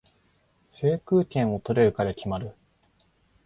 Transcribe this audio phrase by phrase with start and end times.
[0.71, 2.55] 制空権を取れるかで決まる